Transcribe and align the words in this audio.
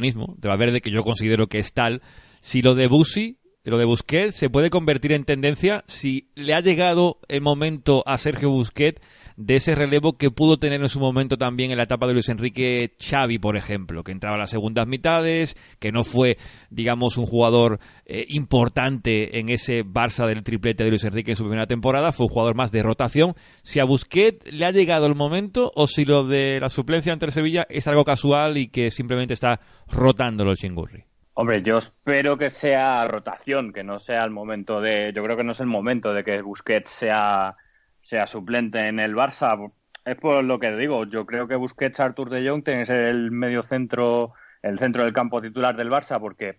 De 0.00 0.48
Valverde 0.48 0.80
que 0.80 0.90
yo 0.90 1.04
considero 1.04 1.46
que 1.46 1.58
es 1.58 1.72
tal, 1.72 2.02
si 2.40 2.62
lo 2.62 2.74
de 2.74 2.88
Busi, 2.88 3.38
lo 3.70 3.78
de 3.78 3.86
Busquets 3.86 4.34
se 4.34 4.50
puede 4.50 4.70
convertir 4.70 5.12
en 5.12 5.24
tendencia, 5.24 5.84
si 5.86 6.28
le 6.34 6.54
ha 6.54 6.60
llegado 6.60 7.18
el 7.28 7.40
momento 7.40 8.02
a 8.06 8.18
Sergio 8.18 8.50
Busquets 8.50 9.00
de 9.36 9.56
ese 9.56 9.74
relevo 9.74 10.16
que 10.16 10.30
pudo 10.30 10.58
tener 10.58 10.80
en 10.80 10.88
su 10.88 11.00
momento 11.00 11.36
también 11.36 11.70
en 11.70 11.78
la 11.78 11.84
etapa 11.84 12.06
de 12.06 12.12
Luis 12.12 12.28
Enrique 12.28 12.94
Xavi, 13.00 13.38
por 13.38 13.56
ejemplo, 13.56 14.04
que 14.04 14.12
entraba 14.12 14.36
a 14.36 14.38
las 14.38 14.50
segundas 14.50 14.86
mitades, 14.86 15.56
que 15.80 15.92
no 15.92 16.04
fue, 16.04 16.38
digamos, 16.70 17.16
un 17.16 17.26
jugador 17.26 17.80
eh, 18.04 18.26
importante 18.28 19.38
en 19.38 19.48
ese 19.48 19.84
Barça 19.84 20.26
del 20.26 20.44
triplete 20.44 20.84
de 20.84 20.90
Luis 20.90 21.04
Enrique 21.04 21.32
en 21.32 21.36
su 21.36 21.44
primera 21.44 21.66
temporada, 21.66 22.12
fue 22.12 22.26
un 22.26 22.32
jugador 22.32 22.54
más 22.54 22.70
de 22.70 22.82
rotación. 22.82 23.34
Si 23.62 23.80
a 23.80 23.84
Busquets 23.84 24.52
le 24.52 24.66
ha 24.66 24.70
llegado 24.70 25.06
el 25.06 25.14
momento 25.14 25.72
o 25.74 25.86
si 25.86 26.04
lo 26.04 26.24
de 26.24 26.58
la 26.60 26.68
suplencia 26.68 27.12
ante 27.12 27.30
Sevilla 27.30 27.66
es 27.70 27.88
algo 27.88 28.04
casual 28.04 28.58
y 28.58 28.68
que 28.68 28.90
simplemente 28.90 29.34
está 29.34 29.60
rotando 29.88 30.44
los 30.44 30.58
chingurri. 30.58 31.13
Hombre, 31.34 31.62
yo 31.62 31.78
espero 31.78 32.38
que 32.38 32.50
sea 32.50 33.06
rotación, 33.08 33.72
que 33.72 33.84
no 33.84 33.98
sea 33.98 34.24
el 34.24 34.30
momento 34.30 34.80
de. 34.80 35.12
Yo 35.14 35.22
creo 35.24 35.36
que 35.36 35.44
no 35.44 35.52
es 35.52 35.60
el 35.60 35.66
momento 35.66 36.14
de 36.14 36.24
que 36.24 36.40
Busquets 36.42 36.90
sea 36.90 37.56
sea 38.04 38.26
suplente 38.26 38.86
en 38.88 39.00
el 39.00 39.14
Barça. 39.14 39.72
Es 40.04 40.16
por 40.16 40.44
lo 40.44 40.58
que 40.58 40.76
digo, 40.76 41.04
yo 41.06 41.26
creo 41.26 41.48
que 41.48 41.56
Busquets, 41.56 42.00
Artur 42.00 42.30
de 42.30 42.48
Jong 42.48 42.62
tiene 42.64 42.82
el 42.84 43.30
medio 43.30 43.62
centro, 43.64 44.34
el 44.62 44.78
centro 44.78 45.04
del 45.04 45.12
campo 45.14 45.40
titular 45.40 45.76
del 45.76 45.90
Barça, 45.90 46.20
porque, 46.20 46.58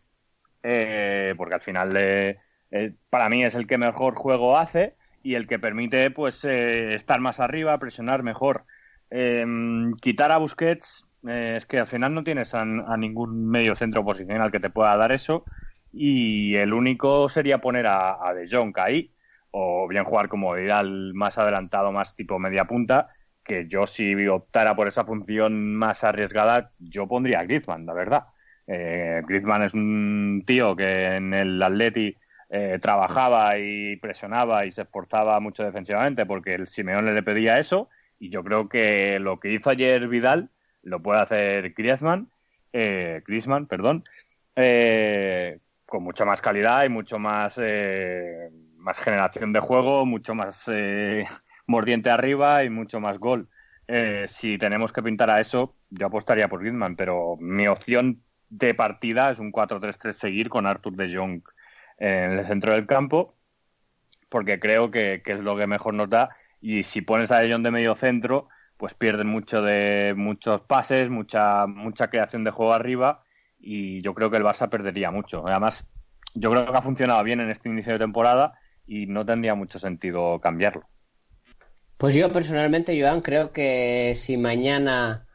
eh, 0.63 1.33
porque 1.37 1.55
al 1.55 1.61
final 1.61 1.91
eh, 1.95 2.37
para 3.09 3.29
mí 3.29 3.43
es 3.43 3.55
el 3.55 3.67
que 3.67 3.77
mejor 3.77 4.15
juego 4.15 4.57
hace 4.57 4.95
y 5.23 5.35
el 5.35 5.47
que 5.47 5.59
permite 5.59 6.11
pues 6.11 6.43
eh, 6.45 6.95
estar 6.95 7.19
más 7.19 7.39
arriba, 7.39 7.77
presionar 7.79 8.23
mejor. 8.23 8.65
Em, 9.11 9.93
quitar 9.97 10.31
a 10.31 10.37
Busquets 10.37 11.04
es 11.27 11.65
que 11.65 11.79
al 11.79 11.87
final 11.87 12.13
no 12.13 12.23
tienes 12.23 12.53
a, 12.53 12.65
ningún 12.65 13.47
medio 13.49 13.75
centro 13.75 14.03
posicional 14.03 14.51
que 14.51 14.59
te 14.59 14.69
pueda 14.69 14.95
dar 14.97 15.11
eso 15.11 15.45
y 15.91 16.55
el 16.55 16.73
único 16.73 17.29
sería 17.29 17.59
poner 17.59 17.87
a, 17.87 18.27
a 18.27 18.33
De 18.33 18.47
Jong 18.49 18.77
ahí 18.77 19.11
o 19.51 19.87
bien 19.87 20.03
jugar 20.03 20.27
como 20.27 20.53
Vidal 20.53 21.13
más 21.13 21.37
adelantado, 21.37 21.93
más 21.93 22.13
tipo 22.15 22.37
media 22.39 22.65
punta, 22.65 23.09
que 23.41 23.67
yo 23.69 23.87
si 23.87 24.27
optara 24.27 24.75
por 24.75 24.89
esa 24.89 25.05
función 25.05 25.75
más 25.75 26.03
arriesgada, 26.03 26.71
yo 26.79 27.07
pondría 27.07 27.39
a 27.39 27.43
Griezmann, 27.43 27.85
la 27.85 27.93
verdad. 27.93 28.23
Eh, 28.67 29.21
Griezmann 29.25 29.63
es 29.63 29.73
un 29.73 30.43
tío 30.45 30.75
que 30.75 31.15
en 31.15 31.33
el 31.33 31.61
Atleti 31.63 32.17
eh, 32.49 32.79
trabajaba 32.81 33.57
y 33.57 33.95
presionaba 33.97 34.65
y 34.65 34.71
se 34.73 34.81
esforzaba 34.81 35.39
mucho 35.39 35.63
defensivamente 35.63 36.25
porque 36.25 36.55
el 36.55 36.67
Simeone 36.67 37.13
le 37.13 37.23
pedía 37.23 37.57
eso 37.57 37.89
y 38.19 38.29
yo 38.29 38.43
creo 38.43 38.67
que 38.67 39.19
lo 39.19 39.39
que 39.39 39.53
hizo 39.53 39.69
ayer 39.69 40.07
Vidal 40.09 40.49
lo 40.85 41.01
puede 41.01 41.21
hacer 41.21 41.73
Griezmann, 41.73 42.29
eh, 42.73 43.21
Griezmann, 43.27 43.67
perdón, 43.67 44.03
eh, 44.55 45.59
con 45.85 46.03
mucha 46.03 46.25
más 46.25 46.41
calidad 46.41 46.85
y 46.85 46.89
mucho 46.89 47.19
más 47.19 47.59
eh, 47.61 48.49
más 48.85 48.99
generación 48.99 49.51
de 49.51 49.59
juego, 49.59 50.05
mucho 50.05 50.35
más 50.35 50.63
eh, 50.67 51.25
mordiente 51.67 52.09
arriba 52.09 52.63
y 52.63 52.69
mucho 52.69 52.99
más 52.99 53.17
gol. 53.17 53.49
Eh, 53.87 54.25
si 54.27 54.57
tenemos 54.57 54.93
que 54.93 55.03
pintar 55.03 55.29
a 55.29 55.41
eso, 55.41 55.75
yo 55.89 56.07
apostaría 56.07 56.47
por 56.47 56.61
Griezmann, 56.61 56.95
pero 56.95 57.35
mi 57.39 57.67
opción 57.67 58.21
de 58.49 58.73
partida 58.73 59.31
es 59.31 59.39
un 59.39 59.51
4-3-3 59.51 60.13
seguir 60.13 60.49
con 60.49 60.67
Arthur 60.67 60.95
de 60.95 61.15
Jong 61.15 61.41
en 61.97 62.31
el 62.33 62.45
centro 62.45 62.73
del 62.73 62.85
campo, 62.85 63.35
porque 64.29 64.59
creo 64.59 64.91
que, 64.91 65.21
es 65.25 65.39
lo 65.39 65.57
que 65.57 65.67
mejor 65.67 65.95
nos 65.95 66.09
da. 66.09 66.29
Y 66.61 66.83
si 66.83 67.01
pones 67.01 67.31
a 67.31 67.39
de 67.39 67.51
Jong 67.51 67.63
de 67.63 67.71
medio 67.71 67.95
centro, 67.95 68.49
pues 68.77 68.93
pierden 68.93 69.27
mucho 69.27 69.61
de 69.61 70.13
muchos 70.15 70.61
pases, 70.61 71.09
mucha 71.09 71.65
mucha 71.67 72.09
creación 72.09 72.43
de 72.43 72.51
juego 72.51 72.73
arriba 72.73 73.23
y 73.59 74.01
yo 74.01 74.13
creo 74.13 74.29
que 74.29 74.37
el 74.37 74.43
Barça 74.43 74.69
perdería 74.69 75.11
mucho. 75.11 75.47
Además, 75.47 75.85
yo 76.33 76.51
creo 76.51 76.65
que 76.65 76.77
ha 76.77 76.81
funcionado 76.81 77.23
bien 77.23 77.39
en 77.39 77.49
este 77.49 77.69
inicio 77.69 77.93
de 77.93 77.99
temporada 77.99 78.53
y 78.85 79.07
no 79.07 79.25
tendría 79.25 79.55
mucho 79.55 79.79
sentido 79.79 80.39
cambiarlo. 80.39 80.87
Pues 81.97 82.13
yo 82.13 82.31
personalmente, 82.31 82.99
Joan, 82.99 83.21
creo 83.21 83.51
que 83.51 84.13
si 84.15 84.35
mañana 84.35 85.25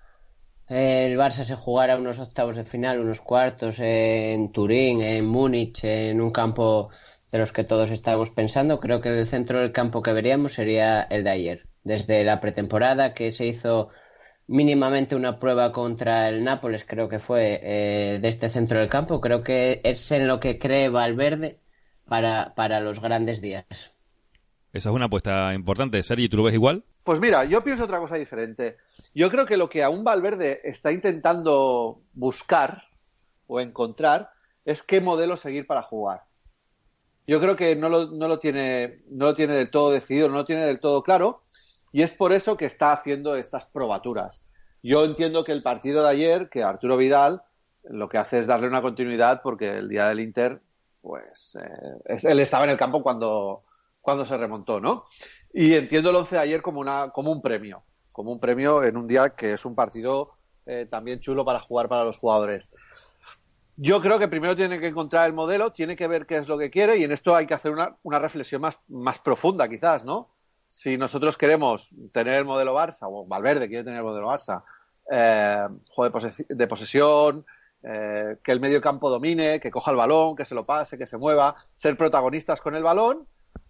el 0.68 1.18
Barça 1.18 1.44
se 1.44 1.56
jugara 1.56 1.96
unos 1.96 2.18
octavos 2.18 2.56
de 2.56 2.64
final, 2.64 3.00
unos 3.00 3.20
cuartos 3.20 3.80
en 3.80 4.52
Turín, 4.52 5.00
en 5.00 5.26
Múnich, 5.26 5.82
en 5.84 6.20
un 6.20 6.30
campo 6.30 6.90
de 7.32 7.38
los 7.38 7.52
que 7.52 7.64
todos 7.64 7.90
estábamos 7.90 8.30
pensando, 8.30 8.78
creo 8.78 9.00
que 9.00 9.08
el 9.08 9.26
centro 9.26 9.60
del 9.60 9.72
campo 9.72 10.02
que 10.02 10.12
veríamos 10.12 10.52
sería 10.52 11.02
el 11.02 11.24
de 11.24 11.30
ayer. 11.30 11.69
Desde 11.82 12.24
la 12.24 12.40
pretemporada 12.40 13.14
que 13.14 13.32
se 13.32 13.46
hizo 13.46 13.88
mínimamente 14.46 15.14
una 15.14 15.38
prueba 15.38 15.72
contra 15.72 16.28
el 16.28 16.44
Nápoles, 16.44 16.84
creo 16.84 17.08
que 17.08 17.18
fue 17.18 17.60
eh, 17.62 18.18
de 18.20 18.28
este 18.28 18.48
centro 18.48 18.80
del 18.80 18.88
campo, 18.88 19.20
creo 19.20 19.42
que 19.42 19.80
es 19.84 20.10
en 20.10 20.26
lo 20.26 20.40
que 20.40 20.58
cree 20.58 20.88
Valverde 20.88 21.60
para, 22.06 22.54
para 22.54 22.80
los 22.80 23.00
grandes 23.00 23.40
días. 23.40 23.64
Esa 24.72 24.88
es 24.90 24.94
una 24.94 25.06
apuesta 25.06 25.54
importante. 25.54 26.02
Sergi, 26.02 26.28
¿tú 26.28 26.36
lo 26.36 26.42
ves 26.44 26.54
igual? 26.54 26.84
Pues 27.02 27.18
mira, 27.18 27.44
yo 27.44 27.64
pienso 27.64 27.84
otra 27.84 27.98
cosa 27.98 28.16
diferente. 28.16 28.76
Yo 29.14 29.30
creo 29.30 29.46
que 29.46 29.56
lo 29.56 29.68
que 29.68 29.82
aún 29.82 30.04
Valverde 30.04 30.60
está 30.64 30.92
intentando 30.92 32.02
buscar 32.12 32.84
o 33.46 33.60
encontrar 33.60 34.30
es 34.64 34.82
qué 34.82 35.00
modelo 35.00 35.36
seguir 35.36 35.66
para 35.66 35.82
jugar. 35.82 36.24
Yo 37.26 37.40
creo 37.40 37.56
que 37.56 37.74
no 37.76 37.88
lo, 37.88 38.06
no 38.10 38.28
lo, 38.28 38.38
tiene, 38.38 39.02
no 39.08 39.26
lo 39.26 39.34
tiene 39.34 39.54
del 39.54 39.70
todo 39.70 39.90
decidido, 39.90 40.28
no 40.28 40.34
lo 40.34 40.44
tiene 40.44 40.66
del 40.66 40.80
todo 40.80 41.02
claro, 41.02 41.44
y 41.92 42.02
es 42.02 42.12
por 42.12 42.32
eso 42.32 42.56
que 42.56 42.66
está 42.66 42.92
haciendo 42.92 43.36
estas 43.36 43.64
probaturas. 43.66 44.46
Yo 44.82 45.04
entiendo 45.04 45.44
que 45.44 45.52
el 45.52 45.62
partido 45.62 46.02
de 46.02 46.10
ayer, 46.10 46.48
que 46.48 46.62
Arturo 46.62 46.96
Vidal, 46.96 47.42
lo 47.84 48.08
que 48.08 48.18
hace 48.18 48.38
es 48.38 48.46
darle 48.46 48.68
una 48.68 48.82
continuidad 48.82 49.42
porque 49.42 49.78
el 49.78 49.88
día 49.88 50.06
del 50.08 50.20
Inter 50.20 50.60
pues 51.00 51.56
eh, 51.60 52.18
él 52.24 52.40
estaba 52.40 52.64
en 52.64 52.70
el 52.70 52.76
campo 52.76 53.02
cuando, 53.02 53.64
cuando 54.00 54.24
se 54.24 54.36
remontó, 54.36 54.80
¿no? 54.80 55.06
Y 55.52 55.74
entiendo 55.74 56.10
el 56.10 56.16
11 56.16 56.34
de 56.36 56.40
ayer 56.40 56.62
como, 56.62 56.80
una, 56.80 57.10
como 57.10 57.32
un 57.32 57.42
premio, 57.42 57.82
como 58.12 58.32
un 58.32 58.40
premio 58.40 58.84
en 58.84 58.96
un 58.96 59.06
día 59.06 59.30
que 59.30 59.54
es 59.54 59.64
un 59.64 59.74
partido 59.74 60.32
eh, 60.66 60.86
también 60.88 61.20
chulo 61.20 61.44
para 61.44 61.60
jugar 61.60 61.88
para 61.88 62.04
los 62.04 62.18
jugadores. 62.18 62.70
Yo 63.76 64.02
creo 64.02 64.18
que 64.18 64.28
primero 64.28 64.54
tiene 64.54 64.78
que 64.78 64.88
encontrar 64.88 65.26
el 65.26 65.32
modelo, 65.32 65.72
tiene 65.72 65.96
que 65.96 66.06
ver 66.06 66.26
qué 66.26 66.36
es 66.36 66.48
lo 66.48 66.58
que 66.58 66.70
quiere 66.70 66.98
y 66.98 67.04
en 67.04 67.12
esto 67.12 67.34
hay 67.34 67.46
que 67.46 67.54
hacer 67.54 67.72
una, 67.72 67.96
una 68.02 68.18
reflexión 68.18 68.60
más, 68.60 68.78
más 68.88 69.18
profunda 69.18 69.68
quizás, 69.68 70.04
¿no? 70.04 70.28
Si 70.70 70.96
nosotros 70.96 71.36
queremos 71.36 71.90
tener 72.12 72.34
el 72.34 72.44
modelo 72.44 72.74
Barça, 72.74 73.08
o 73.10 73.26
Valverde 73.26 73.68
quiere 73.68 73.82
tener 73.82 73.98
el 73.98 74.04
modelo 74.04 74.28
Barça, 74.28 74.62
eh, 75.10 75.66
juego 75.90 76.28
de 76.48 76.66
posesión, 76.68 77.44
eh, 77.82 78.36
que 78.42 78.52
el 78.52 78.60
medio 78.60 78.80
campo 78.80 79.10
domine, 79.10 79.58
que 79.58 79.72
coja 79.72 79.90
el 79.90 79.96
balón, 79.96 80.36
que 80.36 80.44
se 80.44 80.54
lo 80.54 80.64
pase, 80.64 80.96
que 80.96 81.08
se 81.08 81.18
mueva, 81.18 81.56
ser 81.74 81.96
protagonistas 81.96 82.60
con 82.60 82.76
el 82.76 82.84
balón, 82.84 83.26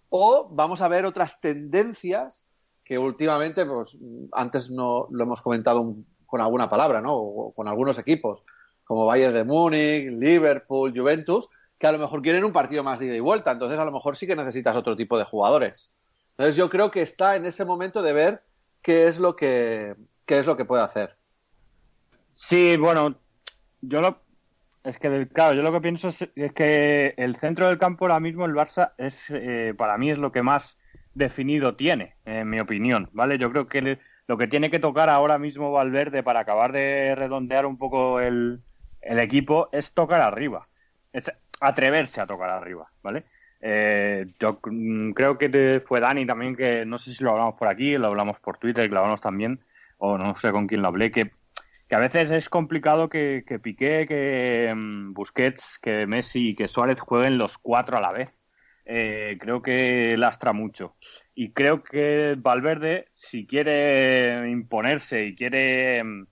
o 0.09 0.47
vamos 0.51 0.81
a 0.81 0.87
ver 0.87 1.07
otras 1.07 1.41
tendencias 1.41 2.47
que 2.83 2.99
últimamente, 2.99 3.65
pues 3.65 3.97
antes 4.31 4.69
no 4.69 5.07
lo 5.09 5.23
hemos 5.23 5.41
comentado 5.41 5.95
con 6.27 6.39
alguna 6.39 6.69
palabra, 6.69 7.01
¿no? 7.01 7.15
O 7.15 7.51
con 7.51 7.67
algunos 7.67 7.97
equipos, 7.97 8.43
como 8.83 9.07
Bayern 9.07 9.33
de 9.33 9.43
Múnich, 9.43 10.11
Liverpool, 10.11 10.93
Juventus, 10.95 11.49
que 11.79 11.87
a 11.87 11.91
lo 11.91 11.97
mejor 11.97 12.21
quieren 12.21 12.43
un 12.43 12.53
partido 12.53 12.83
más 12.83 12.99
de 12.99 13.07
ida 13.07 13.15
y 13.15 13.21
vuelta, 13.21 13.51
entonces 13.51 13.79
a 13.79 13.85
lo 13.85 13.91
mejor 13.91 14.15
sí 14.15 14.27
que 14.27 14.35
necesitas 14.35 14.75
otro 14.75 14.95
tipo 14.95 15.17
de 15.17 15.23
jugadores. 15.23 15.91
Entonces 16.41 16.57
yo 16.57 16.71
creo 16.71 16.89
que 16.89 17.03
está 17.03 17.35
en 17.35 17.45
ese 17.45 17.65
momento 17.65 18.01
de 18.01 18.13
ver 18.13 18.41
qué 18.81 19.07
es 19.07 19.19
lo 19.19 19.35
que, 19.35 19.93
qué 20.25 20.39
es 20.39 20.47
lo 20.47 20.57
que 20.57 20.65
puede 20.65 20.81
hacer. 20.81 21.15
Sí, 22.33 22.77
bueno, 22.77 23.13
yo 23.81 24.01
lo, 24.01 24.17
es 24.83 24.97
que, 24.97 25.27
claro, 25.27 25.53
yo 25.53 25.61
lo 25.61 25.71
que 25.71 25.81
pienso 25.81 26.07
es, 26.07 26.17
que 26.55 27.13
el 27.15 27.35
centro 27.35 27.67
del 27.67 27.77
campo 27.77 28.05
ahora 28.05 28.19
mismo, 28.19 28.45
el 28.45 28.55
Barça, 28.55 28.93
es 28.97 29.29
eh, 29.29 29.75
para 29.77 29.99
mí 29.99 30.09
es 30.09 30.17
lo 30.17 30.31
que 30.31 30.41
más 30.41 30.79
definido 31.13 31.75
tiene, 31.75 32.15
en 32.25 32.49
mi 32.49 32.59
opinión, 32.59 33.07
¿vale? 33.13 33.37
Yo 33.37 33.51
creo 33.51 33.67
que 33.67 33.99
lo 34.25 34.37
que 34.39 34.47
tiene 34.47 34.71
que 34.71 34.79
tocar 34.79 35.11
ahora 35.11 35.37
mismo 35.37 35.71
Valverde 35.71 36.23
para 36.23 36.39
acabar 36.39 36.71
de 36.71 37.13
redondear 37.13 37.67
un 37.67 37.77
poco 37.77 38.19
el, 38.19 38.61
el 39.01 39.19
equipo 39.19 39.69
es 39.71 39.93
tocar 39.93 40.21
arriba, 40.21 40.67
es 41.13 41.31
atreverse 41.59 42.19
a 42.19 42.25
tocar 42.25 42.49
arriba, 42.49 42.89
¿vale? 43.03 43.25
Eh, 43.61 44.25
yo 44.39 44.59
creo 44.59 45.37
que 45.37 45.81
fue 45.85 45.99
Dani 45.99 46.25
también 46.25 46.55
que, 46.55 46.85
no 46.85 46.97
sé 46.97 47.13
si 47.13 47.23
lo 47.23 47.31
hablamos 47.31 47.55
por 47.55 47.67
aquí, 47.67 47.97
lo 47.97 48.07
hablamos 48.07 48.39
por 48.39 48.57
Twitter, 48.57 48.87
que 48.87 48.93
lo 48.93 48.99
hablamos 48.99 49.21
también, 49.21 49.59
o 49.97 50.17
no 50.17 50.35
sé 50.35 50.51
con 50.51 50.67
quién 50.67 50.81
lo 50.81 50.87
hablé, 50.87 51.11
que, 51.11 51.31
que 51.87 51.95
a 51.95 51.99
veces 51.99 52.31
es 52.31 52.49
complicado 52.49 53.09
que, 53.09 53.43
que 53.47 53.59
Piqué, 53.59 54.05
que 54.07 54.73
mm, 54.75 55.13
Busquets, 55.13 55.77
que 55.79 56.07
Messi 56.07 56.49
y 56.49 56.55
que 56.55 56.67
Suárez 56.67 56.99
jueguen 56.99 57.37
los 57.37 57.57
cuatro 57.57 57.97
a 57.97 58.01
la 58.01 58.11
vez. 58.11 58.29
Eh, 58.85 59.37
creo 59.39 59.61
que 59.61 60.17
lastra 60.17 60.53
mucho. 60.53 60.95
Y 61.35 61.51
creo 61.51 61.83
que 61.83 62.35
Valverde, 62.37 63.07
si 63.13 63.45
quiere 63.45 64.49
imponerse 64.49 65.25
y 65.25 65.35
quiere 65.35 66.03
mm, 66.03 66.27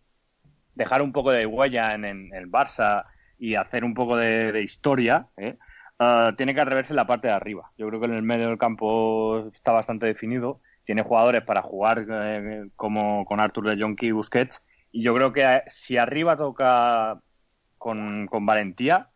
dejar 0.75 1.01
un 1.01 1.11
poco 1.11 1.31
de 1.31 1.45
huella 1.45 1.93
en, 1.93 2.05
el 2.05 2.49
Barça 2.49 3.05
y 3.37 3.55
hacer 3.55 3.83
un 3.83 3.93
poco 3.93 4.17
de, 4.17 4.61
historia, 4.61 5.27
¿eh? 5.37 5.57
Ah, 5.99 6.33
tiene 6.37 6.53
que 6.55 6.61
atreverse 6.61 6.93
en 6.93 6.97
la 6.97 7.07
parte 7.07 7.27
de 7.27 7.33
arriba. 7.33 7.71
Yo 7.77 7.87
creo 7.87 7.99
que 7.99 8.07
en 8.07 8.13
el 8.13 8.23
medio 8.23 8.47
del 8.47 8.57
campo 8.57 9.49
está 9.53 9.71
bastante 9.71 10.05
definido. 10.07 10.61
Tiene 10.85 11.03
jugadores 11.03 11.43
para 11.43 11.61
jugar 11.61 12.05
eh, 12.09 12.69
como 12.75 13.25
con 13.25 13.39
Arthur 13.39 13.69
de 13.69 13.81
Jonky 13.81 14.07
y 14.07 14.11
Busquets. 14.11 14.61
Y 14.91 15.03
yo 15.03 15.13
creo 15.15 15.33
que 15.33 15.43
eh, 15.43 15.63
si 15.67 15.97
arriba 15.97 16.35
toca 16.37 17.21
con, 17.77 18.27
con 18.27 18.45
valentía, 18.45 19.09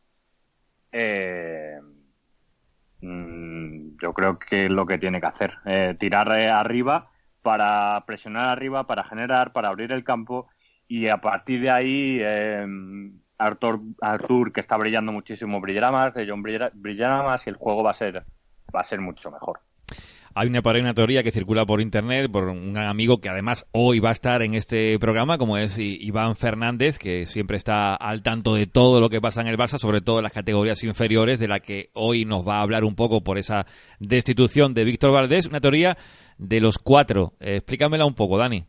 mm, 3.01 3.97
yo 4.01 4.13
creo 4.13 4.39
que 4.39 4.65
es 4.65 4.71
lo 4.71 4.85
que 4.85 4.97
tiene 4.97 5.19
que 5.21 5.27
hacer. 5.27 5.97
tirar 5.99 6.31
arriba 6.31 7.09
para 7.41 8.03
presionar 8.07 8.49
arriba, 8.49 8.87
para 8.87 9.03
generar, 9.03 9.53
para 9.53 9.69
abrir 9.69 9.91
el 9.91 10.03
campo 10.03 10.49
y 10.87 11.07
a 11.07 11.17
partir 11.17 11.61
de 11.61 11.69
ahí 11.71 12.17
eh, 12.21 12.65
Arthur, 13.37 13.79
Arthur, 14.01 14.51
que 14.51 14.61
está 14.61 14.77
brillando 14.77 15.11
muchísimo, 15.11 15.59
brillará 15.59 15.91
más, 15.91 16.13
John 16.27 16.43
brillará, 16.43 17.23
más 17.23 17.45
y 17.45 17.49
el 17.49 17.55
juego 17.55 17.83
va 17.83 17.91
a 17.91 17.95
ser, 17.95 18.23
va 18.75 18.79
a 18.81 18.83
ser 18.83 19.01
mucho 19.01 19.31
mejor. 19.31 19.59
Hay 20.35 20.47
una, 20.47 20.61
una 20.65 20.93
teoría 20.95 21.21
que 21.21 21.31
circula 21.31 21.63
por 21.63 21.79
internet 21.79 22.31
por 22.31 22.45
un 22.45 22.75
amigo 22.75 23.19
que 23.19 23.29
además 23.29 23.67
hoy 23.71 23.99
va 23.99 24.09
a 24.09 24.13
estar 24.13 24.41
en 24.41 24.55
este 24.55 24.97
programa, 24.97 25.37
como 25.37 25.57
es 25.57 25.77
Iván 25.77 26.35
Fernández, 26.35 26.97
que 26.97 27.27
siempre 27.27 27.57
está 27.57 27.93
al 27.93 28.23
tanto 28.23 28.55
de 28.55 28.65
todo 28.65 28.99
lo 28.99 29.09
que 29.09 29.21
pasa 29.21 29.41
en 29.41 29.47
el 29.47 29.57
Barça, 29.57 29.77
sobre 29.77 30.01
todo 30.01 30.17
en 30.17 30.23
las 30.23 30.33
categorías 30.33 30.83
inferiores, 30.83 31.37
de 31.37 31.47
la 31.47 31.59
que 31.59 31.91
hoy 31.93 32.25
nos 32.25 32.47
va 32.47 32.57
a 32.57 32.61
hablar 32.61 32.83
un 32.83 32.95
poco 32.95 33.23
por 33.23 33.37
esa 33.37 33.67
destitución 33.99 34.73
de 34.73 34.85
Víctor 34.85 35.11
Valdés. 35.11 35.45
Una 35.45 35.61
teoría 35.61 35.97
de 36.39 36.61
los 36.61 36.79
cuatro. 36.79 37.33
Eh, 37.39 37.57
explícamela 37.57 38.05
un 38.05 38.15
poco, 38.15 38.39
Dani. 38.39 38.65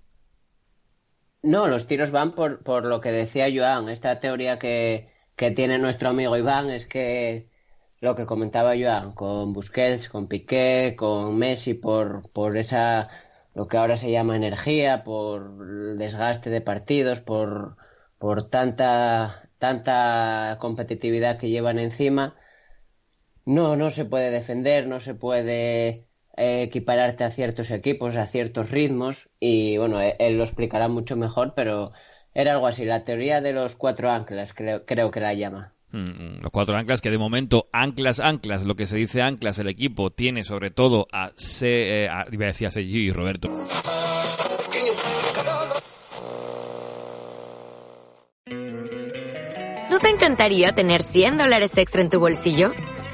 No, 1.44 1.68
los 1.68 1.86
tiros 1.86 2.10
van 2.10 2.34
por, 2.34 2.62
por 2.62 2.86
lo 2.86 3.00
que 3.00 3.12
decía 3.12 3.48
Joan. 3.54 3.88
Esta 3.90 4.18
teoría 4.18 4.58
que, 4.58 5.08
que 5.36 5.50
tiene 5.50 5.78
nuestro 5.78 6.08
amigo 6.08 6.36
Iván 6.36 6.70
es 6.70 6.86
que 6.86 7.50
lo 8.00 8.14
que 8.16 8.26
comentaba 8.26 8.74
Joan 8.78 9.12
con 9.14 9.52
Busquets, 9.52 10.08
con 10.08 10.26
Piqué, 10.28 10.94
con 10.96 11.36
Messi, 11.38 11.74
por, 11.74 12.30
por 12.30 12.56
esa 12.56 13.08
lo 13.54 13.68
que 13.68 13.76
ahora 13.76 13.96
se 13.96 14.10
llama 14.10 14.36
energía, 14.36 15.04
por 15.04 15.42
el 15.68 15.98
desgaste 15.98 16.50
de 16.50 16.60
partidos, 16.62 17.20
por, 17.20 17.76
por 18.18 18.48
tanta, 18.50 19.50
tanta 19.58 20.56
competitividad 20.60 21.38
que 21.38 21.50
llevan 21.50 21.78
encima. 21.78 22.36
No, 23.44 23.76
no 23.76 23.90
se 23.90 24.04
puede 24.06 24.30
defender, 24.30 24.86
no 24.86 25.00
se 25.00 25.14
puede 25.14 26.08
equipararte 26.36 27.24
a 27.24 27.30
ciertos 27.30 27.70
equipos, 27.70 28.16
a 28.16 28.26
ciertos 28.26 28.70
ritmos 28.70 29.28
y 29.40 29.76
bueno, 29.76 30.00
e-, 30.00 30.16
él, 30.18 30.36
lo 30.36 30.44
explicará 30.44 30.88
mucho 30.88 31.16
mejor, 31.16 31.54
pero 31.54 31.92
era 32.34 32.52
algo 32.52 32.66
así, 32.66 32.84
la 32.84 33.04
teoría 33.04 33.40
de 33.40 33.52
los 33.52 33.76
cuatro 33.76 34.10
anclas, 34.10 34.52
creo, 34.52 34.84
creo 34.84 35.10
que 35.10 35.20
la 35.20 35.34
llama. 35.34 35.74
Mm, 35.92 35.98
mm, 35.98 36.40
los 36.42 36.50
cuatro 36.50 36.74
anclas 36.74 37.00
que 37.00 37.10
de 37.10 37.18
momento, 37.18 37.68
anclas, 37.72 38.18
anclas, 38.18 38.64
lo 38.64 38.74
que 38.74 38.88
se 38.88 38.96
dice 38.96 39.22
anclas, 39.22 39.58
el 39.60 39.68
equipo 39.68 40.10
tiene 40.10 40.42
sobre 40.42 40.70
todo 40.70 41.06
a, 41.12 41.30
C, 41.36 42.04
eh, 42.04 42.08
a, 42.08 42.26
iba 42.32 42.46
a 42.46 42.48
decir 42.48 42.66
a 42.66 42.80
y 42.80 43.10
Roberto. 43.10 43.48
¿No 49.88 50.00
te 50.00 50.08
encantaría 50.08 50.72
tener 50.72 51.02
100 51.02 51.36
dólares 51.36 51.78
extra 51.78 52.02
en 52.02 52.10
tu 52.10 52.18
bolsillo? 52.18 52.72